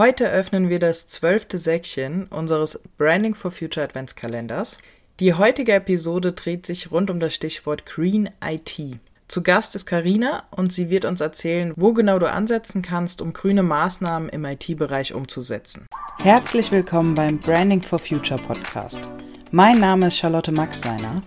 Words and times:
Heute 0.00 0.30
öffnen 0.30 0.70
wir 0.70 0.78
das 0.78 1.08
zwölfte 1.08 1.58
Säckchen 1.58 2.24
unseres 2.28 2.80
Branding 2.96 3.34
for 3.34 3.50
Future 3.50 3.84
Adventskalenders. 3.84 4.78
Die 5.20 5.34
heutige 5.34 5.74
Episode 5.74 6.32
dreht 6.32 6.64
sich 6.64 6.90
rund 6.90 7.10
um 7.10 7.20
das 7.20 7.34
Stichwort 7.34 7.84
Green 7.84 8.30
IT. 8.42 8.98
Zu 9.28 9.42
Gast 9.42 9.74
ist 9.74 9.84
Karina 9.84 10.44
und 10.52 10.72
sie 10.72 10.88
wird 10.88 11.04
uns 11.04 11.20
erzählen, 11.20 11.74
wo 11.76 11.92
genau 11.92 12.18
du 12.18 12.32
ansetzen 12.32 12.80
kannst, 12.80 13.20
um 13.20 13.34
grüne 13.34 13.62
Maßnahmen 13.62 14.30
im 14.30 14.42
IT-Bereich 14.46 15.12
umzusetzen. 15.12 15.86
Herzlich 16.16 16.72
willkommen 16.72 17.14
beim 17.14 17.38
Branding 17.38 17.82
for 17.82 17.98
Future 17.98 18.40
Podcast. 18.40 19.06
Mein 19.50 19.80
Name 19.80 20.06
ist 20.06 20.16
Charlotte 20.16 20.50
Maxseiner 20.50 21.22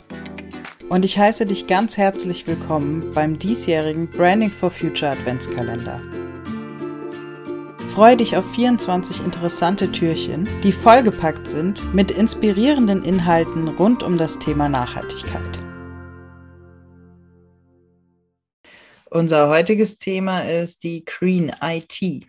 und 0.89 1.05
ich 1.05 1.19
heiße 1.19 1.45
dich 1.45 1.67
ganz 1.67 1.97
herzlich 1.97 2.47
willkommen 2.47 3.13
beim 3.13 3.37
diesjährigen 3.37 4.09
Branding 4.09 4.49
for 4.49 4.71
Future 4.71 5.11
Adventskalender. 5.11 6.01
Freue 7.93 8.17
dich 8.17 8.35
auf 8.35 8.51
24 8.55 9.23
interessante 9.23 9.91
Türchen, 9.91 10.47
die 10.63 10.71
vollgepackt 10.71 11.47
sind 11.47 11.93
mit 11.93 12.09
inspirierenden 12.09 13.03
Inhalten 13.03 13.67
rund 13.67 14.01
um 14.01 14.17
das 14.17 14.39
Thema 14.39 14.67
Nachhaltigkeit. 14.67 15.59
Unser 19.11 19.47
heutiges 19.47 19.99
Thema 19.99 20.39
ist 20.39 20.83
die 20.83 21.05
Green 21.05 21.51
IT. 21.61 22.25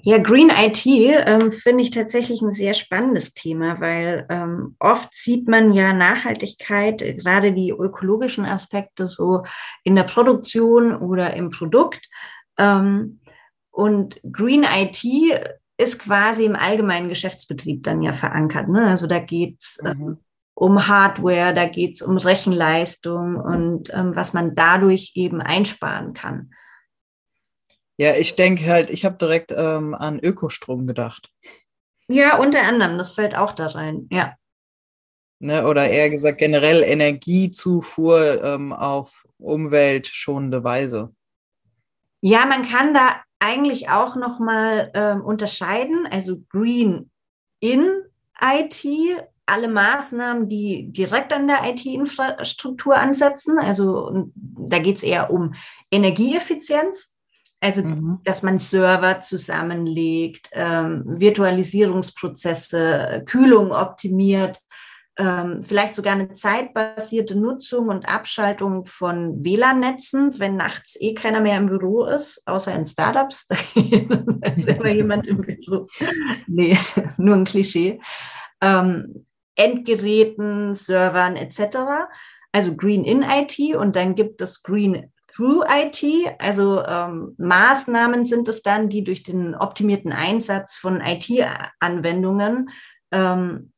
Ja, 0.00 0.18
Green 0.18 0.50
IT 0.50 0.84
ähm, 0.84 1.52
finde 1.52 1.84
ich 1.84 1.90
tatsächlich 1.90 2.42
ein 2.42 2.50
sehr 2.50 2.74
spannendes 2.74 3.34
Thema, 3.34 3.80
weil 3.80 4.26
ähm, 4.30 4.74
oft 4.80 5.14
sieht 5.14 5.46
man 5.46 5.72
ja 5.72 5.92
Nachhaltigkeit, 5.92 7.02
äh, 7.02 7.14
gerade 7.14 7.52
die 7.52 7.70
ökologischen 7.70 8.44
Aspekte 8.44 9.06
so 9.06 9.44
in 9.84 9.94
der 9.94 10.02
Produktion 10.02 10.96
oder 10.96 11.34
im 11.34 11.50
Produkt. 11.50 12.08
Ähm, 12.58 13.20
und 13.72 14.20
Green 14.30 14.64
IT 14.64 15.02
ist 15.78 15.98
quasi 15.98 16.44
im 16.44 16.54
allgemeinen 16.54 17.08
Geschäftsbetrieb 17.08 17.82
dann 17.82 18.02
ja 18.02 18.12
verankert. 18.12 18.68
Ne? 18.68 18.86
Also 18.86 19.06
da 19.06 19.18
geht's 19.18 19.78
äh, 19.78 19.94
mhm. 19.94 20.18
um 20.54 20.86
Hardware, 20.86 21.54
da 21.54 21.66
geht's 21.66 22.02
um 22.02 22.18
Rechenleistung 22.18 23.36
und 23.36 23.92
ähm, 23.92 24.14
was 24.14 24.34
man 24.34 24.54
dadurch 24.54 25.12
eben 25.14 25.40
einsparen 25.40 26.12
kann. 26.12 26.52
Ja, 27.96 28.14
ich 28.14 28.36
denke 28.36 28.66
halt, 28.66 28.90
ich 28.90 29.04
habe 29.04 29.16
direkt 29.16 29.52
ähm, 29.56 29.94
an 29.94 30.20
Ökostrom 30.20 30.86
gedacht. 30.86 31.30
Ja, 32.08 32.36
unter 32.36 32.62
anderem, 32.62 32.98
das 32.98 33.12
fällt 33.12 33.34
auch 33.34 33.52
da 33.52 33.66
rein, 33.68 34.06
ja. 34.10 34.34
Ne, 35.38 35.66
oder 35.66 35.88
eher 35.88 36.08
gesagt 36.08 36.38
generell 36.38 36.82
Energiezufuhr 36.84 38.44
ähm, 38.44 38.72
auf 38.72 39.26
umweltschonende 39.38 40.62
Weise. 40.62 41.14
Ja, 42.20 42.46
man 42.46 42.62
kann 42.68 42.94
da 42.94 43.22
eigentlich 43.42 43.88
auch 43.88 44.14
nochmal 44.14 44.92
ähm, 44.94 45.24
unterscheiden, 45.24 46.06
also 46.08 46.36
Green 46.48 47.10
in 47.58 47.90
IT, 48.40 48.86
alle 49.46 49.66
Maßnahmen, 49.66 50.48
die 50.48 50.92
direkt 50.92 51.32
an 51.32 51.48
der 51.48 51.64
IT-Infrastruktur 51.64 52.96
ansetzen. 52.96 53.58
Also 53.58 54.30
da 54.34 54.78
geht 54.78 54.98
es 54.98 55.02
eher 55.02 55.32
um 55.32 55.54
Energieeffizienz, 55.90 57.18
also 57.60 57.82
mhm. 57.82 58.20
dass 58.24 58.44
man 58.44 58.60
Server 58.60 59.20
zusammenlegt, 59.20 60.48
ähm, 60.52 61.02
Virtualisierungsprozesse, 61.04 63.24
Kühlung 63.26 63.72
optimiert, 63.72 64.60
ähm, 65.18 65.62
vielleicht 65.62 65.94
sogar 65.94 66.14
eine 66.14 66.32
zeitbasierte 66.32 67.38
Nutzung 67.38 67.88
und 67.88 68.08
Abschaltung 68.08 68.84
von 68.84 69.44
WLAN-Netzen, 69.44 70.38
wenn 70.38 70.56
nachts 70.56 70.96
eh 71.00 71.12
keiner 71.12 71.40
mehr 71.40 71.58
im 71.58 71.66
Büro 71.66 72.04
ist, 72.04 72.42
außer 72.46 72.74
in 72.74 72.86
Startups. 72.86 73.46
Da 74.42 74.48
ist 74.54 74.66
immer 74.66 74.88
jemand 74.88 75.26
im 75.26 75.40
Büro. 75.40 75.86
Nee, 76.48 76.76
nur 77.16 77.36
ein 77.36 77.44
Klischee. 77.44 78.00
Ähm, 78.60 79.26
Endgeräten, 79.54 80.74
Servern 80.74 81.36
etc. 81.36 82.08
Also 82.50 82.74
Green 82.74 83.04
in 83.04 83.22
IT 83.22 83.58
und 83.76 83.94
dann 83.94 84.14
gibt 84.14 84.40
es 84.40 84.62
Green 84.62 85.12
through 85.34 85.64
IT. 85.68 86.04
Also 86.38 86.82
ähm, 86.84 87.34
Maßnahmen 87.38 88.24
sind 88.24 88.48
es 88.48 88.62
dann, 88.62 88.88
die 88.88 89.04
durch 89.04 89.22
den 89.22 89.54
optimierten 89.54 90.12
Einsatz 90.12 90.76
von 90.76 91.00
IT-Anwendungen 91.00 92.70
ähm, 93.12 93.71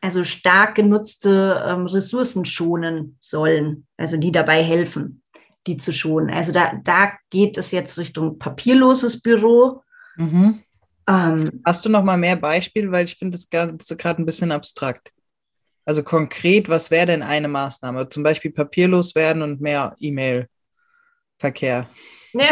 also 0.00 0.24
stark 0.24 0.76
genutzte 0.76 1.62
ähm, 1.66 1.86
Ressourcen 1.86 2.44
schonen 2.44 3.16
sollen, 3.20 3.86
also 3.96 4.16
die 4.16 4.32
dabei 4.32 4.62
helfen, 4.62 5.22
die 5.66 5.76
zu 5.76 5.92
schonen. 5.92 6.30
Also 6.30 6.52
da, 6.52 6.80
da 6.82 7.12
geht 7.28 7.58
es 7.58 7.70
jetzt 7.70 7.98
Richtung 7.98 8.38
papierloses 8.38 9.20
Büro. 9.20 9.82
Mhm. 10.16 10.62
Ähm, 11.06 11.44
Hast 11.66 11.84
du 11.84 11.88
noch 11.88 12.02
mal 12.02 12.16
mehr 12.16 12.36
Beispiele, 12.36 12.90
weil 12.90 13.04
ich 13.04 13.16
finde 13.16 13.36
das 13.36 13.48
Ganze 13.48 13.96
gerade 13.96 14.22
ein 14.22 14.26
bisschen 14.26 14.52
abstrakt. 14.52 15.12
Also 15.84 16.02
konkret, 16.02 16.68
was 16.68 16.90
wäre 16.90 17.06
denn 17.06 17.22
eine 17.22 17.48
Maßnahme? 17.48 18.08
Zum 18.08 18.22
Beispiel 18.22 18.52
papierlos 18.52 19.14
werden 19.14 19.42
und 19.42 19.60
mehr 19.60 19.94
E-Mail-Verkehr. 21.40 21.88
Ja. 22.32 22.50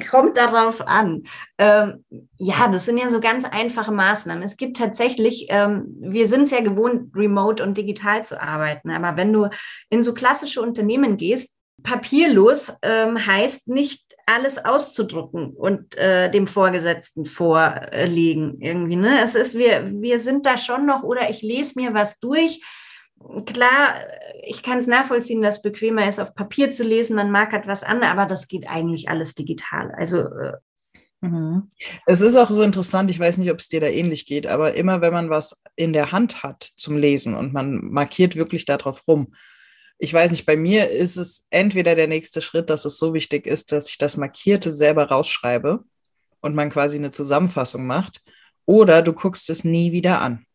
Kommt 0.10 0.38
darauf 0.38 0.80
an. 0.80 1.24
Ähm, 1.58 2.04
ja, 2.38 2.68
das 2.68 2.86
sind 2.86 2.96
ja 2.98 3.10
so 3.10 3.20
ganz 3.20 3.44
einfache 3.44 3.92
Maßnahmen. 3.92 4.42
Es 4.42 4.56
gibt 4.56 4.78
tatsächlich, 4.78 5.46
ähm, 5.50 5.84
wir 6.00 6.28
sind 6.28 6.48
sehr 6.48 6.62
gewohnt, 6.62 7.14
remote 7.14 7.62
und 7.62 7.76
digital 7.76 8.24
zu 8.24 8.40
arbeiten. 8.40 8.90
Aber 8.90 9.18
wenn 9.18 9.32
du 9.32 9.48
in 9.90 10.02
so 10.02 10.14
klassische 10.14 10.62
Unternehmen 10.62 11.18
gehst, 11.18 11.52
papierlos 11.82 12.72
ähm, 12.82 13.24
heißt 13.24 13.68
nicht 13.68 14.02
alles 14.26 14.64
auszudrucken 14.64 15.52
und 15.52 15.96
äh, 15.96 16.30
dem 16.30 16.46
Vorgesetzten 16.46 17.24
vorlegen 17.24 18.60
irgendwie. 18.60 18.96
Ne? 18.96 19.20
Es 19.22 19.34
ist, 19.34 19.56
wir, 19.56 19.90
wir 19.92 20.20
sind 20.20 20.44
da 20.46 20.56
schon 20.56 20.86
noch, 20.86 21.02
oder 21.02 21.30
ich 21.30 21.42
lese 21.42 21.78
mir 21.78 21.94
was 21.94 22.18
durch 22.18 22.60
klar, 23.44 23.96
ich 24.42 24.62
kann 24.62 24.78
es 24.78 24.86
nachvollziehen, 24.86 25.42
dass 25.42 25.56
es 25.56 25.62
bequemer 25.62 26.08
ist, 26.08 26.18
auf 26.18 26.34
Papier 26.34 26.70
zu 26.72 26.84
lesen. 26.84 27.16
Man 27.16 27.30
mag 27.30 27.52
etwas 27.52 27.82
an, 27.82 28.02
aber 28.02 28.26
das 28.26 28.48
geht 28.48 28.68
eigentlich 28.68 29.08
alles 29.08 29.34
digital. 29.34 29.92
Also 29.96 30.20
äh, 30.20 30.52
mhm. 31.20 31.68
es 32.06 32.20
ist 32.20 32.36
auch 32.36 32.50
so 32.50 32.62
interessant, 32.62 33.10
ich 33.10 33.18
weiß 33.18 33.38
nicht, 33.38 33.50
ob 33.50 33.58
es 33.58 33.68
dir 33.68 33.80
da 33.80 33.88
ähnlich 33.88 34.26
geht, 34.26 34.46
aber 34.46 34.74
immer 34.74 35.00
wenn 35.00 35.12
man 35.12 35.30
was 35.30 35.60
in 35.76 35.92
der 35.92 36.12
Hand 36.12 36.42
hat 36.42 36.62
zum 36.76 36.96
Lesen 36.96 37.34
und 37.34 37.52
man 37.52 37.84
markiert 37.90 38.36
wirklich 38.36 38.64
darauf 38.64 39.06
rum, 39.06 39.34
ich 39.98 40.14
weiß 40.14 40.30
nicht, 40.30 40.46
bei 40.46 40.56
mir 40.56 40.90
ist 40.90 41.16
es 41.16 41.46
entweder 41.50 41.96
der 41.96 42.06
nächste 42.06 42.40
Schritt, 42.40 42.70
dass 42.70 42.84
es 42.84 42.98
so 42.98 43.14
wichtig 43.14 43.46
ist, 43.46 43.72
dass 43.72 43.90
ich 43.90 43.98
das 43.98 44.16
Markierte 44.16 44.72
selber 44.72 45.08
rausschreibe 45.08 45.82
und 46.40 46.54
man 46.54 46.70
quasi 46.70 46.96
eine 46.96 47.10
Zusammenfassung 47.10 47.84
macht, 47.84 48.22
oder 48.64 49.02
du 49.02 49.12
guckst 49.12 49.50
es 49.50 49.64
nie 49.64 49.92
wieder 49.92 50.20
an. 50.20 50.46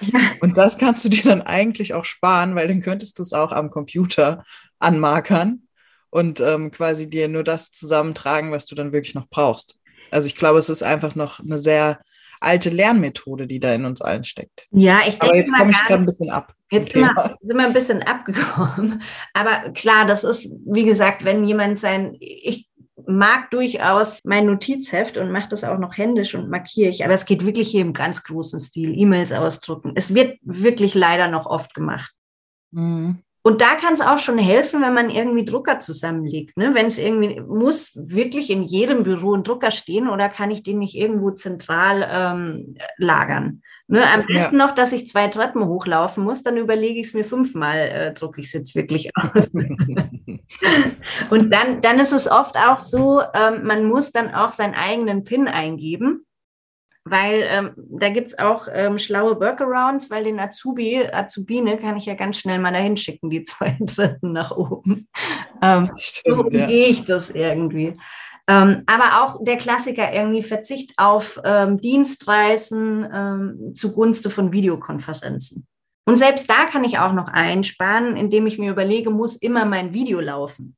Und 0.40 0.56
das 0.56 0.78
kannst 0.78 1.04
du 1.04 1.08
dir 1.08 1.22
dann 1.24 1.42
eigentlich 1.42 1.94
auch 1.94 2.04
sparen, 2.04 2.54
weil 2.54 2.68
dann 2.68 2.82
könntest 2.82 3.18
du 3.18 3.22
es 3.22 3.32
auch 3.32 3.52
am 3.52 3.70
Computer 3.70 4.44
anmarkern 4.78 5.62
und 6.10 6.40
ähm, 6.40 6.70
quasi 6.70 7.08
dir 7.08 7.28
nur 7.28 7.44
das 7.44 7.70
zusammentragen, 7.70 8.50
was 8.50 8.66
du 8.66 8.74
dann 8.74 8.92
wirklich 8.92 9.14
noch 9.14 9.28
brauchst. 9.28 9.78
Also 10.10 10.26
ich 10.26 10.34
glaube, 10.34 10.58
es 10.58 10.68
ist 10.68 10.82
einfach 10.82 11.14
noch 11.14 11.40
eine 11.40 11.58
sehr 11.58 12.00
alte 12.40 12.70
Lernmethode, 12.70 13.46
die 13.46 13.60
da 13.60 13.74
in 13.74 13.84
uns 13.84 14.00
allen 14.00 14.24
steckt. 14.24 14.66
Ja, 14.70 15.00
ich 15.06 15.18
denke. 15.18 15.26
Aber 15.26 15.36
jetzt 15.36 15.52
komme 15.52 15.70
ich 15.70 15.84
gerade 15.84 16.02
ein 16.02 16.06
bisschen 16.06 16.30
ab. 16.30 16.54
Jetzt 16.70 16.92
sind 16.92 17.02
wir, 17.02 17.36
sind 17.40 17.56
wir, 17.56 17.66
ein 17.66 17.72
bisschen 17.72 18.02
abgekommen. 18.02 19.02
Aber 19.34 19.70
klar, 19.70 20.06
das 20.06 20.24
ist, 20.24 20.50
wie 20.64 20.84
gesagt, 20.84 21.24
wenn 21.24 21.44
jemand 21.44 21.78
sein, 21.78 22.16
ich 22.18 22.69
mag 23.16 23.50
durchaus 23.50 24.20
mein 24.24 24.46
Notizheft 24.46 25.16
und 25.16 25.30
mache 25.30 25.48
das 25.48 25.64
auch 25.64 25.78
noch 25.78 25.96
händisch 25.96 26.34
und 26.34 26.50
markiere 26.50 26.90
ich. 26.90 27.04
Aber 27.04 27.14
es 27.14 27.24
geht 27.24 27.44
wirklich 27.44 27.68
hier 27.68 27.82
im 27.82 27.92
ganz 27.92 28.22
großen 28.22 28.60
Stil, 28.60 28.96
E-Mails 28.96 29.32
ausdrucken. 29.32 29.92
Es 29.94 30.14
wird 30.14 30.38
wirklich 30.42 30.94
leider 30.94 31.28
noch 31.28 31.46
oft 31.46 31.74
gemacht. 31.74 32.12
Mhm. 32.72 33.22
Und 33.42 33.62
da 33.62 33.76
kann 33.76 33.94
es 33.94 34.02
auch 34.02 34.18
schon 34.18 34.38
helfen, 34.38 34.82
wenn 34.82 34.92
man 34.92 35.08
irgendwie 35.08 35.46
Drucker 35.46 35.78
zusammenlegt. 35.78 36.58
Ne? 36.58 36.74
Wenn 36.74 36.86
es 36.86 36.98
irgendwie, 36.98 37.40
muss 37.40 37.92
wirklich 37.96 38.50
in 38.50 38.64
jedem 38.64 39.02
Büro 39.02 39.34
ein 39.34 39.44
Drucker 39.44 39.70
stehen 39.70 40.08
oder 40.10 40.28
kann 40.28 40.50
ich 40.50 40.62
den 40.62 40.78
nicht 40.78 40.94
irgendwo 40.94 41.30
zentral 41.30 42.06
ähm, 42.10 42.76
lagern? 42.98 43.62
Ne? 43.86 44.04
Am 44.12 44.26
besten 44.26 44.58
ja. 44.58 44.66
noch, 44.66 44.74
dass 44.74 44.92
ich 44.92 45.08
zwei 45.08 45.28
Treppen 45.28 45.64
hochlaufen 45.64 46.22
muss, 46.22 46.42
dann 46.42 46.58
überlege 46.58 47.00
ich 47.00 47.08
es 47.08 47.14
mir 47.14 47.24
fünfmal, 47.24 47.78
äh, 47.78 48.12
drucke 48.12 48.42
ich 48.42 48.48
es 48.48 48.52
jetzt 48.52 48.74
wirklich 48.74 49.10
aus. 49.16 49.48
Und 51.30 51.50
dann, 51.50 51.80
dann 51.80 51.98
ist 51.98 52.12
es 52.12 52.30
oft 52.30 52.56
auch 52.56 52.78
so, 52.78 53.22
ähm, 53.34 53.64
man 53.64 53.84
muss 53.84 54.12
dann 54.12 54.34
auch 54.34 54.50
seinen 54.50 54.74
eigenen 54.74 55.24
PIN 55.24 55.48
eingeben 55.48 56.26
weil 57.10 57.44
ähm, 57.48 57.72
da 57.76 58.08
gibt 58.08 58.28
es 58.28 58.38
auch 58.38 58.68
ähm, 58.72 58.98
schlaue 58.98 59.40
Workarounds, 59.40 60.10
weil 60.10 60.24
den 60.24 60.38
Azubi, 60.38 61.04
Azubine 61.12 61.76
kann 61.78 61.96
ich 61.96 62.06
ja 62.06 62.14
ganz 62.14 62.38
schnell 62.38 62.58
mal 62.58 62.72
dahin 62.72 62.96
schicken, 62.96 63.30
die 63.30 63.42
zwei 63.44 63.76
Dritten 63.80 64.32
nach 64.32 64.52
oben. 64.52 65.08
Ähm, 65.62 65.82
stimmt, 65.96 66.52
so 66.52 66.58
ja. 66.58 66.66
gehe 66.66 66.86
ich 66.86 67.04
das 67.04 67.30
irgendwie. 67.30 67.94
Ähm, 68.48 68.82
aber 68.86 69.22
auch 69.22 69.44
der 69.44 69.58
Klassiker 69.58 70.12
irgendwie 70.12 70.42
Verzicht 70.42 70.94
auf 70.96 71.40
ähm, 71.44 71.80
Dienstreisen 71.80 73.08
ähm, 73.12 73.74
zugunsten 73.74 74.30
von 74.30 74.52
Videokonferenzen. 74.52 75.66
Und 76.06 76.16
selbst 76.16 76.50
da 76.50 76.66
kann 76.66 76.82
ich 76.82 76.98
auch 76.98 77.12
noch 77.12 77.28
einsparen, 77.28 78.16
indem 78.16 78.46
ich 78.46 78.58
mir 78.58 78.72
überlege, 78.72 79.10
muss 79.10 79.36
immer 79.36 79.64
mein 79.64 79.94
Video 79.94 80.20
laufen. 80.20 80.76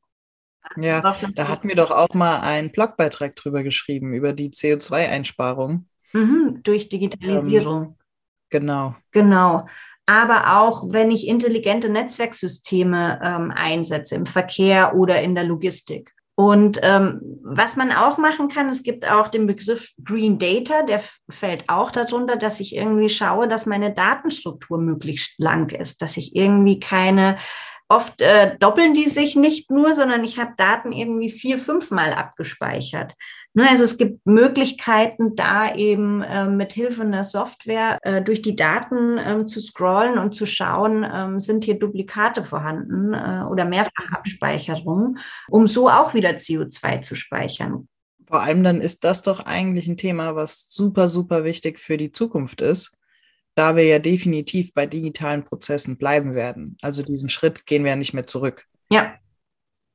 Ja, 0.76 1.00
da 1.34 1.49
hatten 1.49 1.69
wir 1.69 1.76
doch 1.76 1.90
auch 1.90 2.14
mal 2.14 2.40
einen 2.40 2.73
Blogbeitrag 2.73 3.37
drüber 3.37 3.62
geschrieben, 3.62 4.14
über 4.14 4.32
die 4.32 4.50
CO2-Einsparung. 4.50 5.87
Mhm, 6.12 6.60
durch 6.62 6.88
Digitalisierung. 6.88 7.82
Ähm, 7.82 7.94
genau. 8.50 8.96
Genau. 9.10 9.66
Aber 10.06 10.58
auch 10.58 10.92
wenn 10.92 11.10
ich 11.10 11.28
intelligente 11.28 11.88
Netzwerksysteme 11.88 13.20
ähm, 13.22 13.52
einsetze 13.54 14.16
im 14.16 14.26
Verkehr 14.26 14.96
oder 14.96 15.22
in 15.22 15.34
der 15.34 15.44
Logistik. 15.44 16.12
Und 16.34 16.80
ähm, 16.82 17.20
was 17.44 17.76
man 17.76 17.92
auch 17.92 18.16
machen 18.16 18.48
kann, 18.48 18.68
es 18.68 18.82
gibt 18.82 19.08
auch 19.08 19.28
den 19.28 19.46
Begriff 19.46 19.92
Green 20.02 20.38
Data, 20.38 20.82
der 20.82 21.00
fällt 21.28 21.68
auch 21.68 21.90
darunter, 21.90 22.36
dass 22.36 22.58
ich 22.58 22.74
irgendwie 22.74 23.10
schaue, 23.10 23.48
dass 23.48 23.66
meine 23.66 23.92
Datenstruktur 23.92 24.78
möglichst 24.78 25.38
lang 25.38 25.70
ist, 25.70 26.00
dass 26.00 26.16
ich 26.16 26.34
irgendwie 26.34 26.80
keine 26.80 27.36
Oft 27.92 28.22
äh, 28.22 28.56
doppeln 28.58 28.94
die 28.94 29.06
sich 29.06 29.36
nicht 29.36 29.70
nur, 29.70 29.92
sondern 29.92 30.24
ich 30.24 30.38
habe 30.38 30.54
Daten 30.56 30.92
irgendwie 30.92 31.30
vier, 31.30 31.58
fünfmal 31.58 32.14
abgespeichert. 32.14 33.14
Ne, 33.52 33.68
also 33.68 33.84
es 33.84 33.98
gibt 33.98 34.24
Möglichkeiten, 34.24 35.36
da 35.36 35.74
eben 35.74 36.22
äh, 36.22 36.46
mit 36.46 36.72
Hilfe 36.72 37.02
einer 37.02 37.22
Software 37.22 37.98
äh, 38.00 38.22
durch 38.22 38.40
die 38.40 38.56
Daten 38.56 39.18
äh, 39.18 39.44
zu 39.44 39.60
scrollen 39.60 40.16
und 40.16 40.34
zu 40.34 40.46
schauen, 40.46 41.06
ähm, 41.06 41.38
sind 41.38 41.64
hier 41.64 41.78
Duplikate 41.78 42.44
vorhanden 42.44 43.12
äh, 43.12 43.44
oder 43.50 43.66
Mehrfachabspeicherung, 43.66 45.18
um 45.50 45.66
so 45.66 45.90
auch 45.90 46.14
wieder 46.14 46.30
CO2 46.30 47.02
zu 47.02 47.14
speichern. 47.14 47.88
Vor 48.26 48.40
allem 48.40 48.64
dann 48.64 48.80
ist 48.80 49.04
das 49.04 49.20
doch 49.20 49.44
eigentlich 49.44 49.86
ein 49.86 49.98
Thema, 49.98 50.34
was 50.34 50.70
super, 50.70 51.10
super 51.10 51.44
wichtig 51.44 51.78
für 51.78 51.98
die 51.98 52.10
Zukunft 52.10 52.62
ist, 52.62 52.96
da 53.54 53.76
wir 53.76 53.84
ja 53.84 53.99
definitiv 53.99 54.72
bei 54.75 54.87
digitalen 54.87 55.44
Prozessen 55.44 55.99
bleiben 55.99 56.34
werden. 56.34 56.76
Also 56.82 57.02
diesen 57.02 57.28
Schritt 57.28 57.66
gehen 57.66 57.84
wir 57.84 57.90
ja 57.90 57.96
nicht 57.96 58.14
mehr 58.14 58.26
zurück. 58.26 58.66
Ja. 58.90 59.19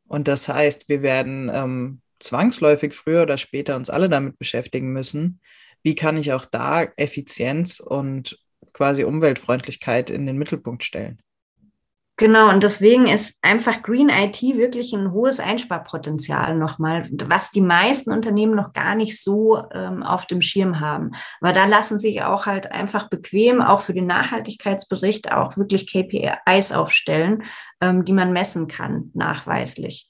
Und 0.08 0.28
das 0.28 0.48
heißt, 0.48 0.90
wir 0.90 1.02
werden 1.02 1.52
ähm, 1.54 2.02
zwangsläufig 2.20 2.94
früher 2.94 3.24
oder 3.24 3.38
später 3.38 3.76
uns 3.76 3.90
alle 3.90 4.10
damit 4.10 4.38
beschäftigen 4.38 4.94
müssen, 4.94 5.42
wie 5.84 5.96
kann 5.96 6.18
ich 6.18 6.34
auch 6.34 6.46
da 6.46 6.84
Effizienz 6.98 7.80
und 7.80 8.40
quasi 8.74 9.04
Umweltfreundlichkeit 9.04 10.10
in 10.10 10.26
den 10.26 10.38
Mittelpunkt 10.38 10.84
stellen. 10.84 11.20
Genau, 12.20 12.50
und 12.50 12.64
deswegen 12.64 13.06
ist 13.06 13.38
einfach 13.44 13.84
Green 13.84 14.10
IT 14.10 14.42
wirklich 14.42 14.92
ein 14.92 15.12
hohes 15.12 15.40
Einsparpotenzial 15.40 16.58
nochmal, 16.58 17.08
was 17.12 17.52
die 17.52 17.62
meisten 17.62 18.12
Unternehmen 18.12 18.56
noch 18.56 18.74
gar 18.74 18.96
nicht 18.96 19.22
so 19.22 19.62
ähm, 19.72 20.02
auf 20.02 20.26
dem 20.26 20.42
Schirm 20.42 20.80
haben. 20.80 21.12
Aber 21.42 21.54
da 21.54 21.66
lassen 21.66 22.00
sich 22.00 22.24
auch 22.24 22.48
halt 22.48 22.72
einfach 22.72 23.08
bequem, 23.10 23.62
auch 23.62 23.82
für 23.82 23.94
den 23.94 24.08
Nachhaltigkeitsbericht, 24.08 25.32
auch 25.32 25.58
wirklich 25.58 25.92
KPIs 25.92 26.72
aufstellen, 26.72 27.44
ähm, 27.82 28.04
die 28.04 28.14
man 28.14 28.34
messen 28.34 28.68
kann, 28.68 29.12
nachweislich. 29.14 30.07